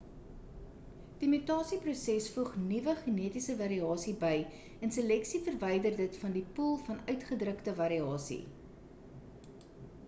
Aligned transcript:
die 1.23 1.27
mutasieproses 1.33 2.29
voeg 2.37 2.55
nuwe 2.61 2.95
genetiese 3.01 3.57
variasie 3.59 4.15
by 4.25 4.33
en 4.87 4.95
seleksie 4.97 5.43
verwyder 5.51 6.01
dit 6.01 6.19
van 6.25 6.35
die 6.41 6.45
poel 6.61 6.75
van 6.91 7.05
uitgedrukte 7.15 7.77
variasie 7.83 8.41